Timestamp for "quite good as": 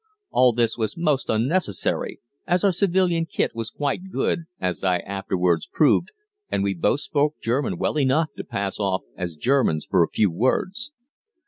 3.69-4.83